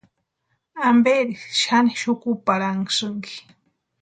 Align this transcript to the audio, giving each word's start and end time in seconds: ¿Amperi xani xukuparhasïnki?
¿Amperi 0.89 1.33
xani 1.61 1.93
xukuparhasïnki? 2.01 3.35